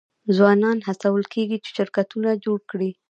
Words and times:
ځوانان 0.35 0.77
هڅول 0.87 1.23
کیږي 1.33 1.57
چې 1.63 1.69
شرکتونه 1.77 2.29
جوړ 2.45 2.59
کړي. 2.71 2.89